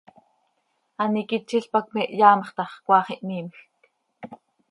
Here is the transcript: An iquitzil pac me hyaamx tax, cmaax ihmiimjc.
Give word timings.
An 1.03 1.17
iquitzil 1.21 1.67
pac 1.75 1.85
me 1.97 2.03
hyaamx 2.15 2.47
tax, 2.57 2.71
cmaax 2.87 3.07
ihmiimjc. 3.17 3.59